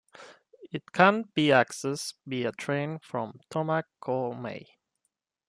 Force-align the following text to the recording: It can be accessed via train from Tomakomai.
It 0.71 0.91
can 0.93 1.25
be 1.35 1.49
accessed 1.49 2.15
via 2.25 2.53
train 2.53 2.97
from 3.03 3.39
Tomakomai. 3.51 4.65